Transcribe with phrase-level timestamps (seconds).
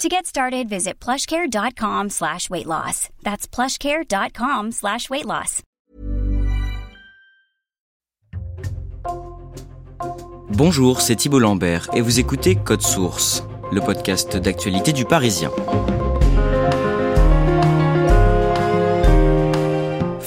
[0.00, 3.10] To get started, visit plushcare.com slash weight loss.
[3.22, 5.60] That's plushcare.com slash weight loss.
[10.48, 15.50] Bonjour, c'est Thibault Lambert et vous écoutez Code Source, le podcast d'actualité du Parisien.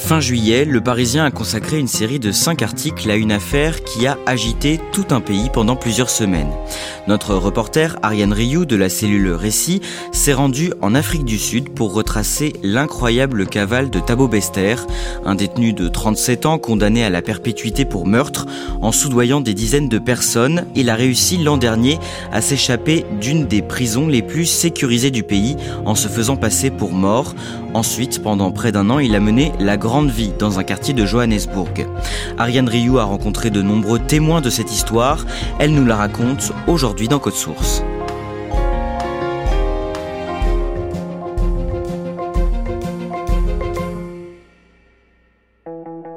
[0.06, 4.06] Fin juillet, le Parisien a consacré une série de 5 articles à une affaire qui
[4.06, 6.52] a agité tout un pays pendant plusieurs semaines.
[7.08, 11.94] Notre reporter Ariane Rioux de la cellule Récit s'est rendu en Afrique du Sud pour
[11.94, 14.76] retracer l'incroyable cavale de Thabo Bester,
[15.26, 18.46] un détenu de 37 ans condamné à la perpétuité pour meurtre
[18.82, 20.66] en soudoyant des dizaines de personnes.
[20.76, 21.98] Il a réussi l'an dernier
[22.34, 26.92] à s'échapper d'une des prisons les plus sécurisées du pays en se faisant passer pour
[26.92, 27.36] mort.
[27.74, 31.06] Ensuite, pendant près d'un an, il a mené la grande vie dans un quartier de
[31.06, 31.88] Johannesburg.
[32.38, 35.26] Ariane Rioux a rencontré de nombreux témoins de cette histoire.
[35.58, 37.84] Elle nous la raconte aujourd'hui dans Code Source.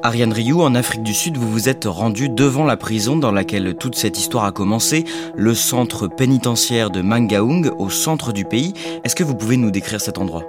[0.02, 3.74] Ariane Rioux, en Afrique du Sud, vous vous êtes rendue devant la prison dans laquelle
[3.74, 8.72] toute cette histoire a commencé, le centre pénitentiaire de Mangaung, au centre du pays.
[9.02, 10.44] Est-ce que vous pouvez nous décrire cet endroit?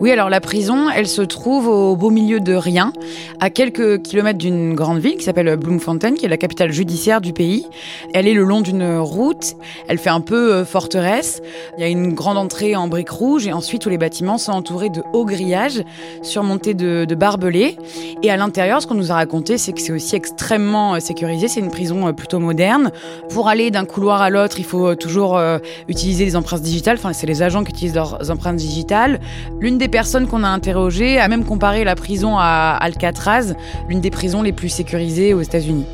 [0.00, 2.92] Oui, alors la prison, elle se trouve au beau milieu de rien,
[3.40, 7.32] à quelques kilomètres d'une grande ville qui s'appelle Bloemfontein, qui est la capitale judiciaire du
[7.32, 7.66] pays.
[8.12, 9.54] Elle est le long d'une route,
[9.88, 11.40] elle fait un peu euh, forteresse.
[11.78, 14.52] Il y a une grande entrée en briques rouges et ensuite tous les bâtiments sont
[14.52, 15.82] entourés de hauts grillages
[16.22, 17.76] surmontés de, barbelés.
[18.22, 21.48] Et à l'intérieur, ce qu'on nous a raconté, c'est que c'est aussi extrêmement euh, sécurisé.
[21.48, 22.90] C'est une prison euh, plutôt moderne.
[23.30, 25.40] Pour aller d'un couloir à l'autre, il faut toujours
[25.88, 26.96] utiliser les empreintes digitales.
[26.98, 29.20] Enfin, c'est les agents qui utilisent leurs empreintes digitales.
[29.62, 33.54] L'une des personnes qu'on a interrogées a même comparé la prison à Alcatraz,
[33.88, 35.84] l'une des prisons les plus sécurisées aux États-Unis.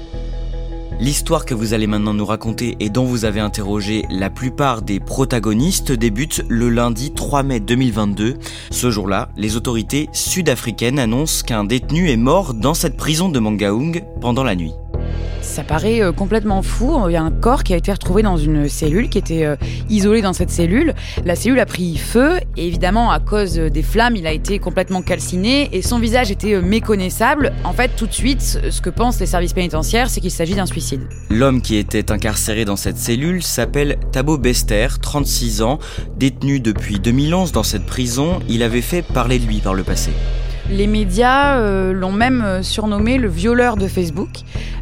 [0.98, 5.00] L'histoire que vous allez maintenant nous raconter et dont vous avez interrogé la plupart des
[5.00, 8.38] protagonistes débute le lundi 3 mai 2022.
[8.70, 14.02] Ce jour-là, les autorités sud-africaines annoncent qu'un détenu est mort dans cette prison de Mangaung
[14.22, 14.72] pendant la nuit.
[15.58, 17.08] Ça paraît euh, complètement fou.
[17.08, 19.56] Il y a un corps qui a été retrouvé dans une cellule, qui était euh,
[19.90, 20.94] isolé dans cette cellule.
[21.24, 25.02] La cellule a pris feu et évidemment, à cause des flammes, il a été complètement
[25.02, 27.52] calciné et son visage était euh, méconnaissable.
[27.64, 30.66] En fait, tout de suite, ce que pensent les services pénitentiaires, c'est qu'il s'agit d'un
[30.66, 31.00] suicide.
[31.28, 35.80] L'homme qui était incarcéré dans cette cellule s'appelle Thabo Bester, 36 ans,
[36.16, 38.38] détenu depuis 2011 dans cette prison.
[38.48, 40.12] Il avait fait parler de lui par le passé.
[40.70, 44.28] Les médias euh, l'ont même euh, surnommé le violeur de Facebook.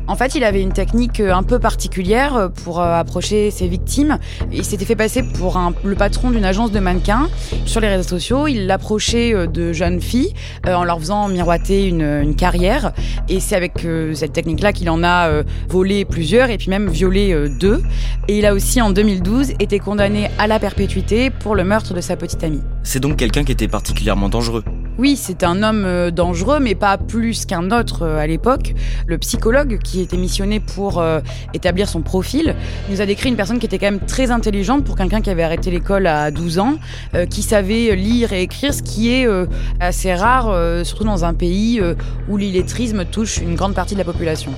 [0.08, 4.18] En fait, il avait une technique euh, un peu particulière euh, pour approcher ses victimes.
[4.52, 7.28] Il s'était fait passer pour un, le patron d'une agence de mannequins.
[7.64, 10.32] Sur les réseaux sociaux, il l'approchait de jeunes filles
[10.66, 12.92] en leur faisant miroiter une, une carrière.
[13.28, 16.88] Et c'est avec euh, cette technique-là qu'il en a euh, volé plusieurs et puis même
[16.88, 17.82] violé deux.
[18.28, 22.00] Et il a aussi, en 2012, été condamné à la perpétuité pour le meurtre de
[22.00, 22.62] sa petite amie.
[22.82, 24.64] C'est donc quelqu'un qui était particulièrement dangereux.
[24.98, 28.74] Oui, c'est un homme euh, dangereux, mais pas plus qu'un autre euh, à l'époque.
[29.06, 31.20] Le psychologue qui était missionné pour euh,
[31.52, 32.54] établir son profil
[32.88, 35.42] nous a décrit une personne qui était quand même très intelligente pour quelqu'un qui avait
[35.42, 36.76] arrêté l'école à 12 ans,
[37.28, 39.26] qui savait lire et écrire, ce qui est
[39.80, 41.80] assez rare, surtout dans un pays
[42.28, 44.52] où l'illettrisme touche une grande partie de la population.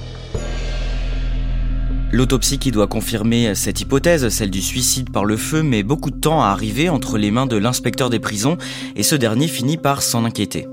[2.10, 6.18] L'autopsie qui doit confirmer cette hypothèse, celle du suicide par le feu, met beaucoup de
[6.18, 8.56] temps à arriver entre les mains de l'inspecteur des prisons
[8.96, 10.66] et ce dernier finit par s'en inquiéter.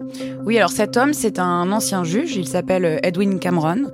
[0.45, 3.91] Oui, alors cet homme, c'est un ancien juge, il s'appelle Edwin Cameron.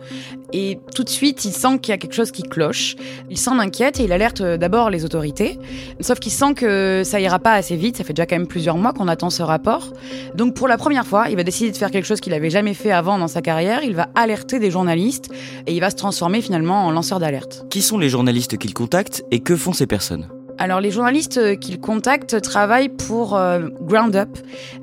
[0.54, 2.96] Et tout de suite, il sent qu'il y a quelque chose qui cloche.
[3.30, 5.58] Il s'en inquiète et il alerte d'abord les autorités.
[6.02, 7.98] Sauf qu'il sent que ça ira pas assez vite.
[7.98, 9.94] Ça fait déjà quand même plusieurs mois qu'on attend ce rapport.
[10.36, 12.74] Donc pour la première fois, il va décider de faire quelque chose qu'il avait jamais
[12.74, 13.84] fait avant dans sa carrière.
[13.84, 15.30] Il va alerter des journalistes
[15.68, 17.66] et il va se transformer finalement en lanceur d'alerte.
[17.70, 20.28] Qui sont les journalistes qu'il contacte et que font ces personnes?
[20.58, 24.30] Alors les journalistes euh, qu'il contacte travaillent pour euh, Ground Up,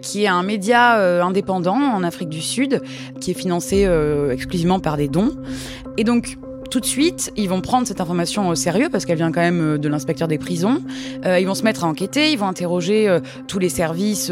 [0.02, 2.82] qui est un média euh, indépendant en Afrique du Sud,
[3.20, 3.88] qui est financé
[4.30, 5.32] exclusivement par des dons.
[5.96, 6.38] Et donc
[6.70, 9.60] tout de suite, ils vont prendre cette information au sérieux parce qu'elle vient quand même
[9.60, 10.82] euh, de l'inspecteur des prisons.
[11.24, 14.30] Euh, ils vont se mettre à enquêter, ils vont interroger euh, tous les services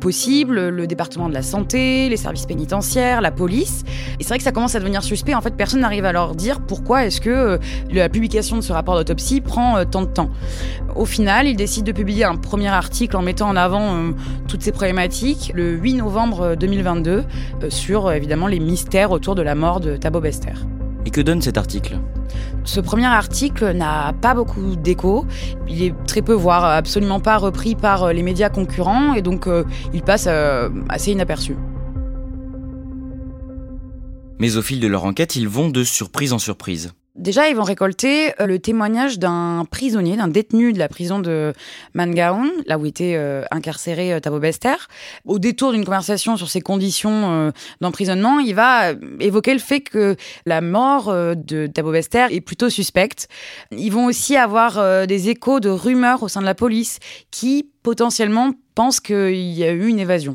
[0.00, 3.84] possibles, le département de la santé, les services pénitentiaires, la police.
[4.20, 5.34] Et c'est vrai que ça commence à devenir suspect.
[5.34, 7.58] En fait, personne n'arrive à leur dire pourquoi est-ce que
[7.90, 10.30] la publication de ce rapport d'autopsie prend tant de temps.
[10.94, 14.12] Au final, ils décident de publier un premier article en mettant en avant
[14.48, 17.24] toutes ces problématiques le 8 novembre 2022
[17.68, 20.52] sur évidemment les mystères autour de la mort de Thabo Bester.
[21.04, 21.98] Et que donne cet article?
[22.64, 25.26] Ce premier article n'a pas beaucoup d'écho.
[25.68, 29.46] Il est très peu, voire absolument pas repris par euh, les médias concurrents, et donc
[29.46, 31.56] euh, il passe euh, assez inaperçu.
[34.38, 36.92] Mais au fil de leur enquête, ils vont de surprise en surprise.
[37.14, 41.52] Déjà, ils vont récolter euh, le témoignage d'un prisonnier, d'un détenu de la prison de
[41.94, 44.76] Mangaon, là où était euh, incarcéré euh, Bester.
[45.26, 50.16] Au détour d'une conversation sur ses conditions d'emprisonnement, il va évoquer le fait que
[50.46, 53.28] la mort de Thabo Bester est plutôt suspecte.
[53.70, 56.98] Ils vont aussi avoir des échos de rumeurs au sein de la police
[57.30, 60.34] qui potentiellement pensent qu'il y a eu une évasion.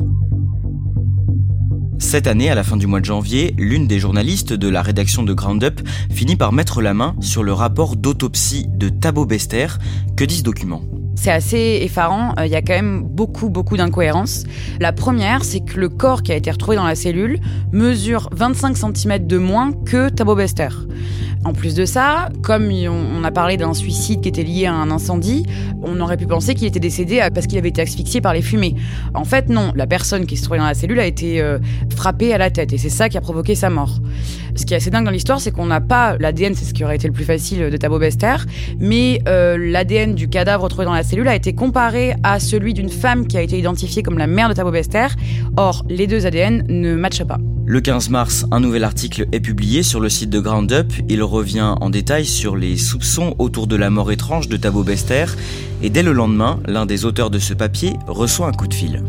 [1.99, 5.23] Cette année, à la fin du mois de janvier, l'une des journalistes de la rédaction
[5.23, 9.67] de Ground Up finit par mettre la main sur le rapport d'autopsie de Thabo Bester.
[10.15, 10.83] Que dit ce document
[11.17, 14.43] c'est assez effarant, euh, il y a quand même beaucoup, beaucoup d'incohérences.
[14.79, 17.39] La première, c'est que le corps qui a été retrouvé dans la cellule
[17.73, 20.69] mesure 25 cm de moins que Thabo Bester.
[21.43, 24.91] En plus de ça, comme on a parlé d'un suicide qui était lié à un
[24.91, 25.45] incendie,
[25.81, 28.75] on aurait pu penser qu'il était décédé parce qu'il avait été asphyxié par les fumées.
[29.13, 31.59] En fait, non, la personne qui se trouvait dans la cellule a été euh,
[31.95, 33.99] frappée à la tête et c'est ça qui a provoqué sa mort.
[34.55, 36.83] Ce qui est assez dingue dans l'histoire, c'est qu'on n'a pas l'ADN, c'est ce qui
[36.83, 38.35] aurait été le plus facile de Thabo Bester,
[38.79, 42.89] mais euh, l'ADN du cadavre retrouvé dans la cellule a été comparé à celui d'une
[42.89, 45.07] femme qui a été identifiée comme la mère de Thabo Bester.
[45.55, 47.39] Or, les deux ADN ne matchent pas.
[47.65, 50.91] Le 15 mars, un nouvel article est publié sur le site de Ground Up.
[51.07, 55.25] Il revient en détail sur les soupçons autour de la mort étrange de Thabo Bester.
[55.81, 59.01] Et dès le lendemain, l'un des auteurs de ce papier reçoit un coup de fil.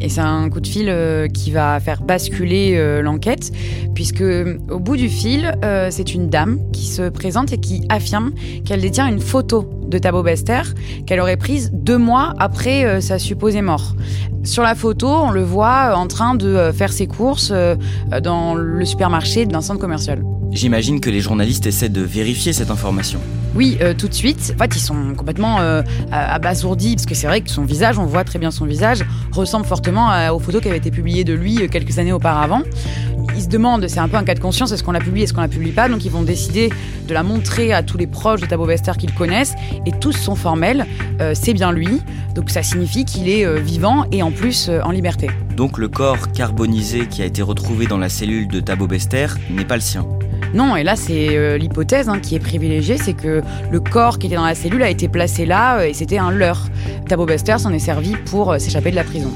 [0.00, 3.52] Et c'est un coup de fil euh, qui va faire basculer euh, l'enquête,
[3.94, 4.24] puisque
[4.70, 8.32] au bout du fil, euh, c'est une dame qui se présente et qui affirme
[8.64, 10.62] qu'elle détient une photo de Thabo Bester
[11.06, 13.94] qu'elle aurait prise deux mois après sa supposée mort.
[14.44, 17.52] Sur la photo, on le voit en train de faire ses courses
[18.22, 20.22] dans le supermarché d'un centre commercial.
[20.52, 23.20] J'imagine que les journalistes essaient de vérifier cette information.
[23.54, 24.54] Oui, euh, tout de suite.
[24.54, 28.04] En fait, ils sont complètement euh, abasourdis parce que c'est vrai que son visage, on
[28.04, 31.62] voit très bien son visage, ressemble fortement aux photos qui avaient été publiées de lui
[31.62, 32.62] euh, quelques années auparavant.
[33.36, 35.32] Ils se demandent, c'est un peu un cas de conscience, est-ce qu'on la publie, est-ce
[35.32, 36.70] qu'on la publie pas Donc ils vont décider
[37.06, 39.54] de la montrer à tous les proches de Thabo Bester qu'ils connaissent
[39.84, 40.86] et tous sont formels.
[41.34, 42.00] c'est bien lui,
[42.34, 45.28] donc ça signifie qu'il est vivant et en plus en liberté.
[45.56, 49.64] Donc le corps carbonisé qui a été retrouvé dans la cellule de Thabo Bester n'est
[49.64, 50.06] pas le sien.
[50.54, 54.26] Non, et là c'est euh, l'hypothèse hein, qui est privilégiée, c'est que le corps qui
[54.26, 56.66] était dans la cellule a été placé là euh, et c'était un leurre.
[57.08, 59.30] Tabo Buster s'en est servi pour euh, s'échapper de la prison.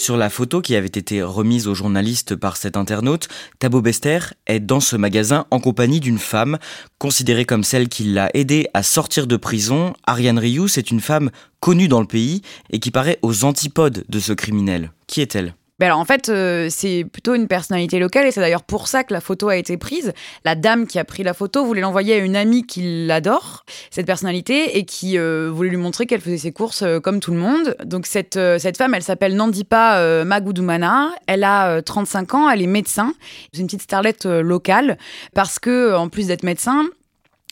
[0.00, 4.58] Sur la photo qui avait été remise aux journalistes par cet internaute, Tabo Bester est
[4.58, 6.56] dans ce magasin en compagnie d'une femme,
[6.96, 9.92] considérée comme celle qui l'a aidé à sortir de prison.
[10.06, 11.30] Ariane Rioux, c'est une femme
[11.60, 14.90] connue dans le pays et qui paraît aux antipodes de ce criminel.
[15.06, 15.54] Qui est-elle?
[15.80, 19.02] Ben alors en fait, euh, c'est plutôt une personnalité locale et c'est d'ailleurs pour ça
[19.02, 20.12] que la photo a été prise.
[20.44, 24.04] La dame qui a pris la photo voulait l'envoyer à une amie qui l'adore, cette
[24.04, 27.38] personnalité, et qui euh, voulait lui montrer qu'elle faisait ses courses euh, comme tout le
[27.38, 27.76] monde.
[27.82, 33.14] Donc cette, cette femme, elle s'appelle Nandipa Magudumana, elle a 35 ans, elle est médecin,
[33.50, 34.98] c'est une petite starlette locale,
[35.34, 36.84] parce que en plus d'être médecin,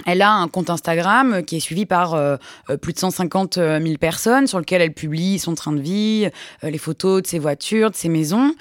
[0.06, 2.36] elle a un compte Instagram qui est suivi par euh,
[2.70, 6.28] euh, plus de 150 000 personnes, sur lequel elle publie son train de vie,
[6.64, 8.54] euh, les photos de ses voitures, de ses maisons.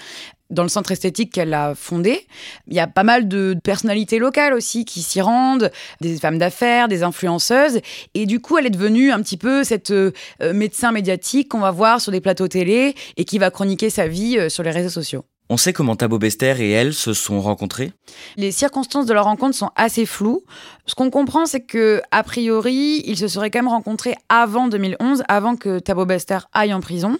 [0.49, 2.25] Dans le centre esthétique qu'elle a fondé,
[2.67, 6.87] il y a pas mal de personnalités locales aussi qui s'y rendent, des femmes d'affaires,
[6.87, 7.81] des influenceuses.
[8.13, 9.93] Et du coup, elle est devenue un petit peu cette
[10.41, 14.49] médecin médiatique qu'on va voir sur des plateaux télé et qui va chroniquer sa vie
[14.49, 15.25] sur les réseaux sociaux.
[15.49, 17.93] On sait comment Thabo Bester et elle se sont rencontrés
[18.35, 20.43] Les circonstances de leur rencontre sont assez floues.
[20.85, 25.23] Ce qu'on comprend, c'est que a priori, ils se seraient quand même rencontrés avant 2011,
[25.29, 27.17] avant que Thabo Bester aille en prison.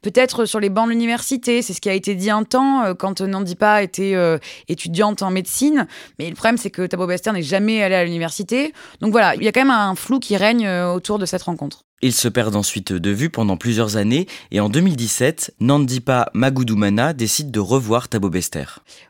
[0.00, 2.94] Peut-être sur les bancs de l'université, c'est ce qui a été dit un temps euh,
[2.94, 5.86] quand Nandipa était euh, étudiante en médecine.
[6.18, 8.72] Mais le problème, c'est que Thabo Bester n'est jamais allé à l'université.
[9.00, 11.42] Donc voilà, il y a quand même un flou qui règne euh, autour de cette
[11.42, 11.82] rencontre.
[12.02, 17.50] Ils se perdent ensuite de vue pendant plusieurs années et en 2017, Nandipa Magudumana décide
[17.50, 18.66] de revoir Thabo Bester.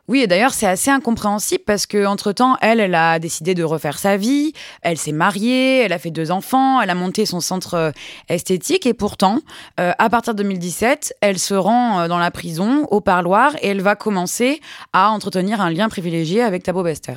[0.07, 3.63] Oui, et d'ailleurs, c'est assez incompréhensible parce que entre temps, elle, elle a décidé de
[3.65, 4.53] refaire sa vie,
[4.83, 7.91] elle s'est mariée, elle a fait deux enfants, elle a monté son centre euh,
[8.29, 9.41] esthétique et pourtant,
[9.81, 13.67] euh, à partir de 2017, elle se rend euh, dans la prison, au parloir, et
[13.67, 14.61] elle va commencer
[14.93, 17.15] à entretenir un lien privilégié avec Thabo Bester.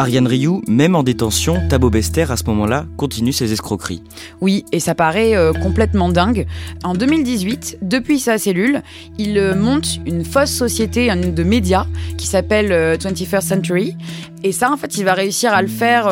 [0.00, 4.02] Ariane Rioux, même en détention, Thabo Bester, à ce moment-là, continue ses escroqueries.
[4.40, 6.46] Oui, et ça paraît euh, complètement dingue.
[6.84, 8.80] En 2018, depuis sa cellule,
[9.18, 11.84] il euh, monte une fausse société de médias
[12.16, 13.94] qui s'appelle 21st euh, Century.
[14.42, 16.08] Et ça, en fait, il va réussir à le faire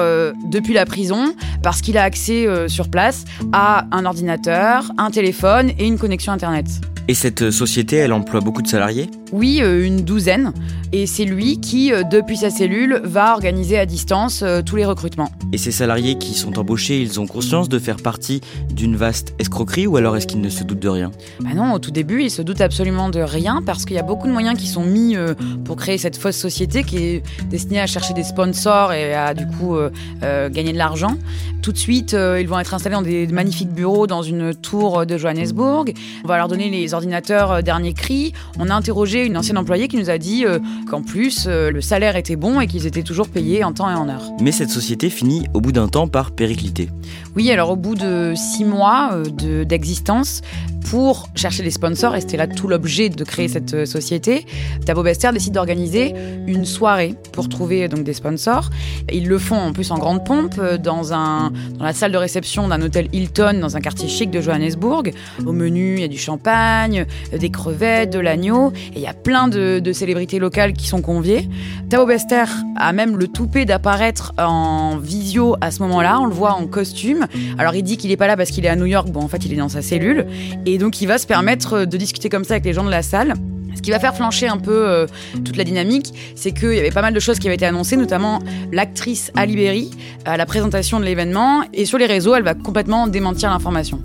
[0.51, 5.87] depuis la prison parce qu'il a accès sur place à un ordinateur, un téléphone et
[5.87, 6.67] une connexion Internet.
[7.11, 9.09] Et cette société, elle emploie beaucoup de salariés?
[9.33, 10.53] Oui, euh, une douzaine.
[10.93, 14.85] Et c'est lui qui, euh, depuis sa cellule, va organiser à distance euh, tous les
[14.85, 15.31] recrutements.
[15.55, 19.87] Et ces salariés qui sont embauchés, ils ont conscience de faire partie d'une vaste escroquerie
[19.87, 21.11] ou alors est-ce qu'ils ne se doutent de rien?
[21.41, 24.03] Bah non, au tout début, ils se doutent absolument de rien parce qu'il y a
[24.03, 25.17] beaucoup de moyens qui sont mis
[25.65, 29.47] pour créer cette fausse société qui est destinée à chercher des sponsors et à du
[29.47, 29.77] coup
[30.23, 31.17] gagner de l'argent.
[31.63, 35.17] Tout de suite, ils vont être installés dans des magnifiques bureaux dans une tour de
[35.17, 35.93] Johannesburg.
[36.25, 39.89] On va leur donner les ordinateur euh, dernier cri, on a interrogé une ancienne employée
[39.89, 40.59] qui nous a dit euh,
[40.89, 43.95] qu'en plus euh, le salaire était bon et qu'ils étaient toujours payés en temps et
[43.95, 44.23] en heure.
[44.41, 46.89] Mais cette société finit au bout d'un temps par péricliter.
[47.37, 49.23] Oui, alors au bout de six mois
[49.67, 50.43] d'existence,
[50.91, 54.47] pour chercher des sponsors, et c'était là tout l'objet de créer cette euh, société,
[54.87, 56.15] Tabo Bester décide d'organiser
[56.47, 58.71] une soirée pour trouver donc des sponsors.
[59.13, 62.17] Ils le font en plus en grande pompe euh, dans, un, dans la salle de
[62.17, 65.13] réception d'un hôtel Hilton dans un quartier chic de Johannesburg.
[65.47, 69.07] Au menu, il y a du champagne, euh, des crevettes, de l'agneau, et il y
[69.07, 71.49] a plein de, de célébrités locales qui sont conviées.
[71.91, 72.45] Tabo Bester
[72.77, 77.27] a même le toupet d'apparaître en visio à ce moment-là, on le voit en costume.
[77.59, 79.29] Alors il dit qu'il n'est pas là parce qu'il est à New York, bon en
[79.29, 80.27] fait il est dans sa cellule.
[80.65, 83.03] Et donc il va se permettre de discuter comme ça avec les gens de la
[83.03, 83.35] salle.
[83.79, 85.07] Ce qui va faire flancher un peu euh,
[85.45, 87.97] toute la dynamique, c'est qu'il y avait pas mal de choses qui avaient été annoncées,
[87.97, 88.41] notamment
[88.73, 89.91] l'actrice Ali Berry
[90.25, 91.63] à la présentation de l'événement.
[91.73, 94.03] Et sur les réseaux, elle va complètement démentir l'information.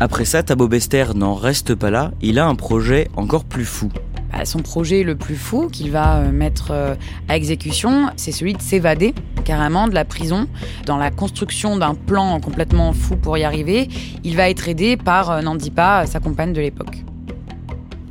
[0.00, 3.88] Après ça, Thabo Bester n'en reste pas là, il a un projet encore plus fou.
[4.32, 6.96] Bah, son projet le plus fou qu'il va euh, mettre euh,
[7.28, 9.14] à exécution, c'est celui de s'évader
[9.44, 10.48] carrément de la prison.
[10.86, 13.86] Dans la construction d'un plan complètement fou pour y arriver,
[14.24, 17.04] il va être aidé par Nandipa, sa compagne de l'époque.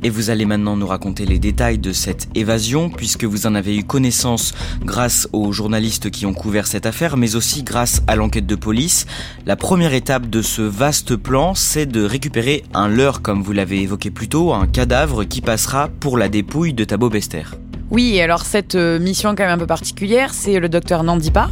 [0.02, 3.76] Et vous allez maintenant nous raconter les détails de cette évasion, puisque vous en avez
[3.76, 8.46] eu connaissance grâce aux journalistes qui ont couvert cette affaire, mais aussi grâce à l'enquête
[8.46, 9.06] de police.
[9.46, 13.82] La première étape de ce vaste plan, c'est de récupérer un leurre, comme vous l'avez
[13.82, 17.44] évoqué plus tôt, un cadavre qui passera pour la dépouille de Thabo Bester.
[17.90, 21.48] Oui, alors cette euh, mission quand même un peu particulière, c'est le docteur Nandipa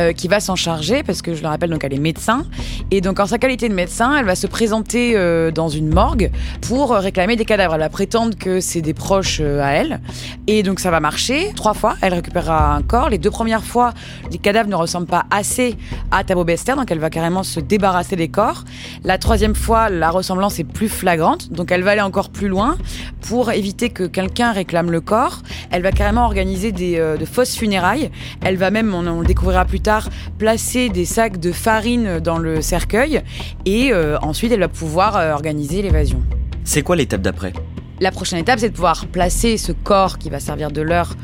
[0.00, 2.44] euh, qui va s'en charger parce que je le rappelle donc elle est médecin
[2.90, 6.32] et donc en sa qualité de médecin, elle va se présenter euh, dans une morgue
[6.60, 7.74] pour réclamer des cadavres.
[7.74, 10.00] Elle va prétendre que c'est des proches à elle
[10.48, 11.52] et donc ça va marcher.
[11.54, 13.08] Trois fois, elle récupérera un corps.
[13.08, 13.94] Les deux premières fois,
[14.32, 15.76] les cadavres ne ressemblent pas assez
[16.10, 18.64] à Thabo Bester, donc elle va carrément se débarrasser des corps.
[19.04, 22.76] La troisième fois, la ressemblance est plus flagrante, donc elle va aller encore plus loin
[23.20, 25.42] pour éviter que quelqu'un réclame le corps.
[25.82, 28.10] Va carrément organiser des, euh, de fausses funérailles.
[28.44, 32.62] Elle va même, on, le découvrira plus tard, placer des sacs de farine dans le
[32.62, 33.22] cercueil.
[33.64, 36.22] Et euh, ensuite, elle va pouvoir euh, organiser l'évasion.
[36.64, 37.52] C'est quoi l'étape d'après?
[37.98, 41.14] La prochaine étape, c'est de pouvoir placer ce corps qui va servir de leurre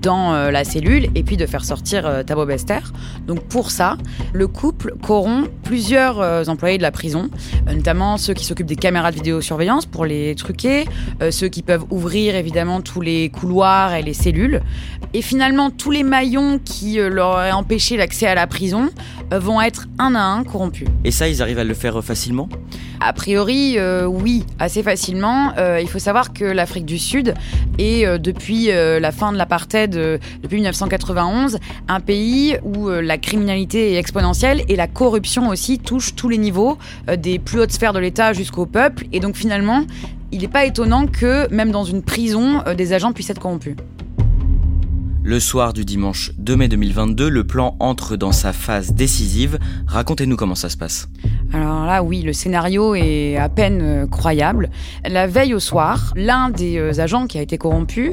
[0.00, 2.78] dans la cellule et puis de faire sortir Tabo Bester.
[3.26, 3.96] Donc pour ça,
[4.32, 7.28] le couple corrompt plusieurs employés de la prison,
[7.66, 10.86] notamment ceux qui s'occupent des caméras de vidéosurveillance pour les truquer,
[11.30, 14.62] ceux qui peuvent ouvrir évidemment tous les couloirs et les cellules.
[15.14, 18.90] Et finalement, tous les maillons qui leur auraient empêché l'accès à la prison
[19.30, 20.88] vont être un à un corrompus.
[21.04, 22.48] Et ça, ils arrivent à le faire facilement?
[23.00, 25.52] A priori, euh, oui, assez facilement.
[25.58, 27.34] Euh, il faut savoir que l'Afrique du Sud
[27.78, 31.58] est, euh, depuis la fin de l'apartheid, depuis 1991,
[31.88, 36.78] un pays où la criminalité est exponentielle et la corruption aussi touche tous les niveaux,
[37.16, 39.06] des plus hautes sphères de l'État jusqu'au peuple.
[39.12, 39.84] Et donc finalement,
[40.32, 43.76] il n'est pas étonnant que même dans une prison, des agents puissent être corrompus.
[45.28, 49.58] Le soir du dimanche 2 mai 2022, le plan entre dans sa phase décisive.
[49.88, 51.08] Racontez-nous comment ça se passe.
[51.52, 54.70] Alors là, oui, le scénario est à peine euh, croyable.
[55.04, 58.12] La veille au soir, l'un des euh, agents qui a été corrompu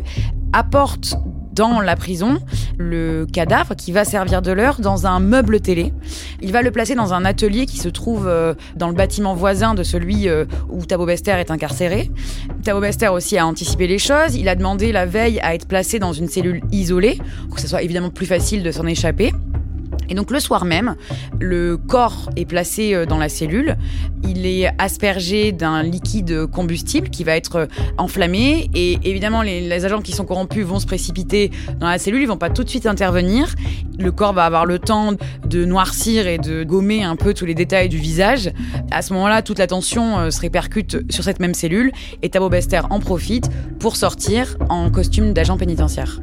[0.53, 1.15] apporte
[1.53, 2.39] dans la prison
[2.77, 5.93] le cadavre qui va servir de l'heure dans un meuble télé.
[6.41, 9.73] Il va le placer dans un atelier qui se trouve euh, dans le bâtiment voisin
[9.73, 12.11] de celui euh, où Thabo Bester est incarcéré.
[12.63, 14.35] Thabo Bester aussi a anticipé les choses.
[14.35, 17.67] Il a demandé la veille à être placé dans une cellule isolée pour que ce
[17.67, 19.33] soit évidemment plus facile de s'en échapper.
[20.09, 20.95] Et donc le soir même,
[21.39, 23.77] le corps est placé euh, dans la cellule,
[24.27, 27.65] il est aspergé d'un liquide combustible qui va être euh,
[27.97, 32.27] enflammé et évidemment les, agents qui sont corrompus vont se précipiter dans la cellule, ils
[32.27, 33.55] vont pas tout de suite intervenir.
[33.99, 35.13] Le corps va avoir le temps
[35.45, 38.51] de noircir et de gommer un peu tous les détails du visage.
[38.91, 41.91] À ce moment-là, toute l'attention euh, se répercute sur cette même cellule
[42.21, 46.19] et Thabo Bester en profite pour sortir en costume d'agent pénitentiaire.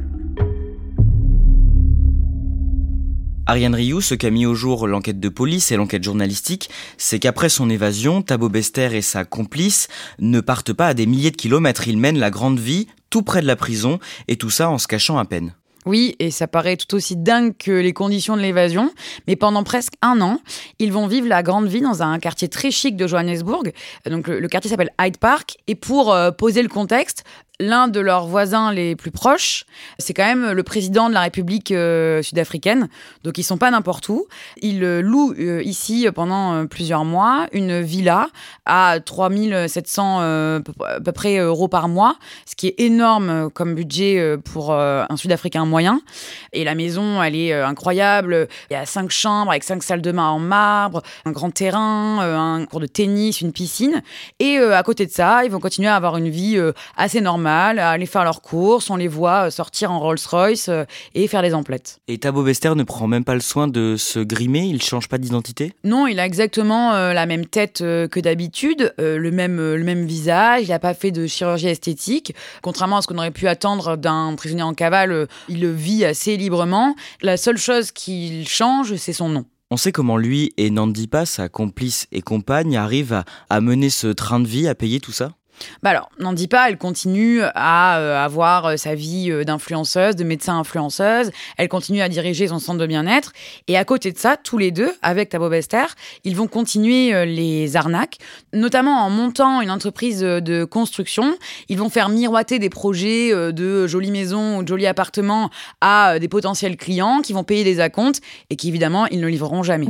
[3.51, 7.49] Ariane Rioux, ce qu'a mis au jour l'enquête de police et l'enquête journalistique, c'est qu'après
[7.49, 9.89] son évasion, Thabo Bester et sa complice
[10.19, 11.89] ne partent pas à des milliers de kilomètres.
[11.89, 14.87] Ils mènent la grande vie tout près de la prison et tout ça en se
[14.87, 15.53] cachant à peine.
[15.87, 18.91] Oui, et ça paraît tout aussi dingue que les conditions de l'évasion,
[19.27, 20.39] mais pendant presque un an,
[20.77, 23.71] ils vont vivre la grande vie dans un quartier très chic de Johannesburg.
[24.05, 27.23] Donc le, quartier s'appelle Hyde Park, et pour euh, poser le contexte,
[27.59, 29.65] l'un de leurs voisins les plus proches,
[29.99, 32.87] c'est quand même le président de la République euh, sud-africaine.
[33.23, 34.25] Donc ils sont pas n'importe où.
[34.61, 38.29] Ils euh, louent ici pendant plusieurs mois une villa
[38.65, 40.59] à 3700 à
[41.03, 46.01] peu près euros par mois, ce qui est énorme comme budget pour un Sud-Africain moyen.
[46.53, 48.47] Et la maison, elle est incroyable.
[48.69, 52.19] Il y a cinq chambres avec cinq salles de bain en marbre, un grand terrain,
[52.19, 54.03] un cours de tennis, une piscine.
[54.39, 56.59] Et à côté de ça, ils vont continuer à avoir une vie
[56.95, 60.83] assez normale à aller faire leurs courses, on les voit euh, sortir en Rolls-Royce euh,
[61.15, 61.99] et faire des emplettes.
[62.07, 65.17] Et Thabo Bester ne prend même pas le soin de se grimer, il change pas
[65.17, 65.73] d'identité?
[65.83, 70.63] Non, il a exactement euh, la même tête que d'habitude, le, même, le même visage,
[70.63, 72.33] il n'a pas fait de chirurgie esthétique.
[72.61, 76.95] Contrairement à ce qu'on aurait pu attendre d'un prisonnier en cavale, il vit assez librement.
[77.21, 79.45] La seule chose qu'il change, c'est son nom.
[79.69, 84.39] On sait comment lui et Nandipa, sa complice et compagne, arrivent à mener ce train
[84.39, 85.31] de vie, à payer tout ça?
[85.83, 90.15] Bah alors, n'en dis pas, elle continue à euh, avoir euh, sa vie euh, d'influenceuse,
[90.15, 93.33] de médecin influenceuse, elle continue à diriger son centre de bien-être,
[93.67, 95.85] et à côté de ça, tous les deux, avec Tabo Bester,
[96.23, 98.17] ils vont continuer les arnaques,
[98.53, 101.35] notamment en montant une entreprise de construction,
[101.69, 105.49] ils vont faire miroiter des projets de jolies maisons ou de jolis appartements
[105.81, 109.63] à des potentiels clients qui vont payer des acomptes et qui évidemment, ils ne livreront
[109.63, 109.87] jamais.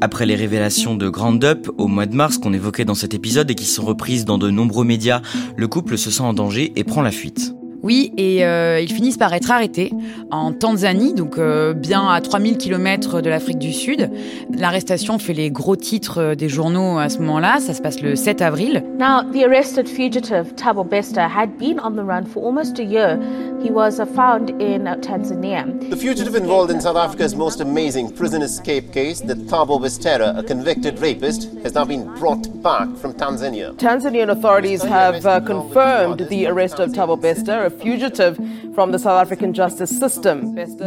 [0.00, 3.50] Après les révélations de Grand Up au mois de mars qu'on évoquait dans cet épisode
[3.50, 5.22] et qui sont reprises dans de nombreux médias,
[5.56, 7.54] le couple se sent en danger et prend la fuite.
[7.82, 9.92] Oui, et euh, ils finissent par être arrêtés
[10.30, 14.10] en Tanzanie, donc euh, bien à 3000 km de l'Afrique du Sud.
[14.50, 18.16] L'arrestation fait les gros titres euh, des journaux à ce moment-là, ça se passe le
[18.16, 18.82] 7 avril.
[18.98, 23.18] Now, the arrested fugitive Thabo Bester had been on the run for almost a year.
[23.62, 25.64] He was uh, found in uh, Tanzania.
[25.90, 30.42] The fugitive involved in South Africa's most amazing prison escape case, the Thabo Bester, a
[30.42, 33.74] convicted rapist, has now been brought back from Tanzania.
[33.76, 37.65] Tanzanian authorities have uh, confirmed the arrest of Thabo Bester,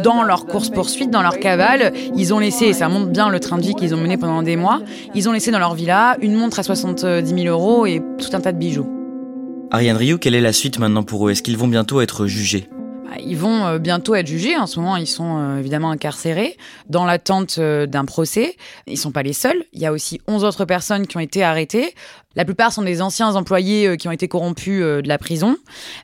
[0.02, 3.58] dans leur course-poursuite, dans leur cavale, ils ont laissé, et ça montre bien le train
[3.58, 4.80] de vie qu'ils ont mené pendant des mois,
[5.14, 8.40] ils ont laissé dans leur villa une montre à 70 000 euros et tout un
[8.40, 8.88] tas de bijoux.
[9.72, 11.30] Ariane Rioux, quelle est la suite maintenant pour eux?
[11.30, 12.68] Est-ce qu'ils vont bientôt être jugés?
[13.10, 14.56] Bah, ils vont euh, bientôt être jugés.
[14.56, 16.56] En ce moment, ils sont euh, évidemment incarcérés
[16.88, 18.56] dans l'attente euh, d'un procès.
[18.86, 19.64] Ils sont pas les seuls.
[19.72, 21.94] Il y a aussi 11 autres personnes qui ont été arrêtées.
[22.36, 25.56] La plupart sont des anciens employés qui ont été corrompus de la prison.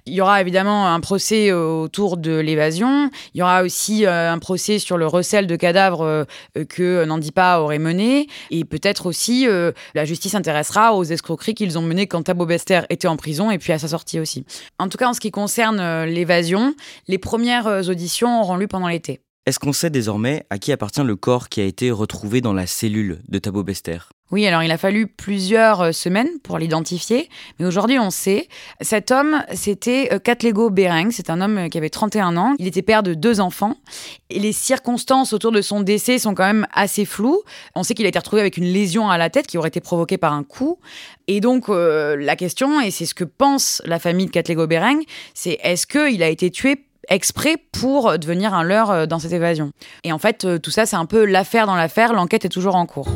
[0.06, 3.10] Il y aura évidemment un procès autour de l'évasion.
[3.34, 6.26] Il y aura aussi un procès sur le recel de cadavres
[6.68, 8.26] que Nandipa aurait mené.
[8.50, 9.46] Et peut-être aussi
[9.94, 13.58] la justice s'intéressera aux escroqueries qu'ils ont menées quand Thabo Bester était en prison et
[13.58, 14.44] puis à sa sortie aussi.
[14.78, 16.74] En tout cas, en ce qui concerne l'évasion,
[17.08, 19.20] les premières euh, auditions auront lieu pendant l'été.
[19.46, 22.66] Est-ce qu'on sait désormais à qui appartient le corps qui a été retrouvé dans la
[22.66, 23.98] cellule de Thabo Bester?
[24.32, 27.28] Oui, alors il a fallu plusieurs euh, semaines pour l'identifier,
[27.60, 28.48] mais aujourd'hui on sait.
[28.80, 32.82] Cet homme, c'était euh, Katlego Bereng, c'est un homme qui avait 31 ans, il était
[32.82, 33.76] père de deux enfants,
[34.30, 37.40] et les circonstances autour de son décès sont quand même assez floues.
[37.76, 39.80] On sait qu'il a été retrouvé avec une lésion à la tête qui aurait été
[39.80, 40.80] provoquée par un coup,
[41.28, 45.02] et donc la question, et c'est ce que pense la famille de Katlego Bereng,
[45.34, 49.72] c'est est-ce qu'il a été tué exprès pour devenir un leurre euh, dans cette évasion.
[50.04, 52.76] Et en fait, euh, tout ça, c'est un peu l'affaire dans l'affaire, l'enquête est toujours
[52.76, 53.08] en cours.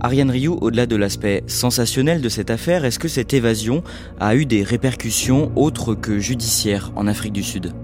[0.00, 3.82] Ariane Rioux, au-delà de l'aspect sensationnel de cette affaire, est-ce que cette évasion
[4.18, 7.74] a eu des répercussions autres que judiciaires en Afrique du Sud?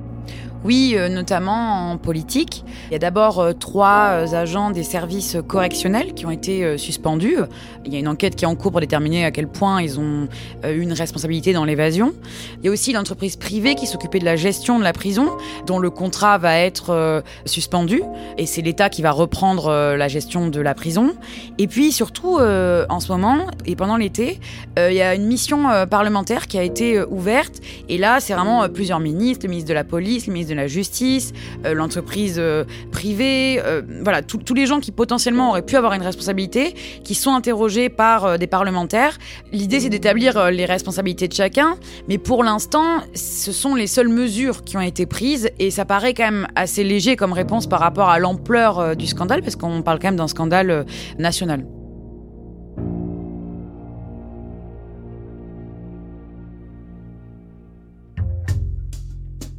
[0.66, 2.64] Oui, euh, notamment en politique.
[2.90, 7.36] Il y a d'abord euh, trois euh, agents des services correctionnels qui ont été suspendus.
[7.84, 10.00] Il y a une enquête qui est en cours pour déterminer à quel point ils
[10.00, 10.28] ont
[10.64, 12.14] eu une responsabilité dans l'évasion.
[12.58, 15.30] Il y a aussi l'entreprise privée qui s'occupait de la gestion de la prison,
[15.66, 18.02] dont le contrat va être suspendu.
[18.38, 21.14] Et c'est l'État qui va reprendre la gestion de la prison.
[21.58, 24.40] Et puis surtout, en ce moment, et pendant l'été,
[24.76, 27.60] il y a une mission parlementaire qui a été ouverte.
[27.88, 30.66] Et là, c'est vraiment plusieurs ministres, le ministre de la Police, le ministre de la
[30.66, 31.32] justice,
[31.64, 36.02] euh, l'entreprise euh, privée, euh, voilà, tous les gens qui potentiellement auraient pu avoir une
[36.02, 39.18] responsabilité, qui sont interrogés par des parlementaires.
[39.52, 41.76] L'idée, c'est d'établir les responsabilités de chacun,
[42.08, 46.14] mais pour l'instant, ce sont les seules mesures qui ont été prises et ça paraît
[46.14, 49.98] quand même assez léger comme réponse par rapport à l'ampleur du scandale, parce qu'on parle
[49.98, 50.86] quand même d'un scandale
[51.18, 51.75] national.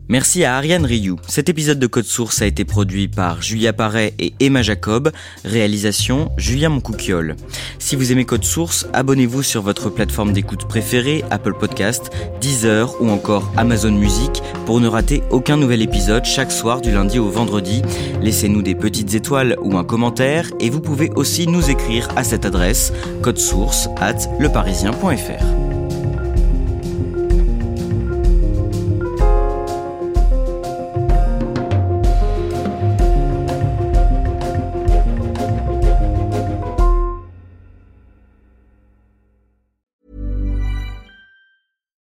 [0.09, 1.17] Merci à Ariane Rioux.
[1.27, 5.11] Cet épisode de Code Source a été produit par Julia Paré et Emma Jacob.
[5.43, 7.35] Réalisation Julien Moncouquiole.
[7.79, 13.09] Si vous aimez Code Source, abonnez-vous sur votre plateforme d'écoute préférée, Apple Podcast, Deezer ou
[13.09, 17.81] encore Amazon Music pour ne rater aucun nouvel épisode chaque soir du lundi au vendredi.
[18.21, 22.45] Laissez-nous des petites étoiles ou un commentaire et vous pouvez aussi nous écrire à cette
[22.45, 22.93] adresse
[23.35, 25.66] source at leparisien.fr.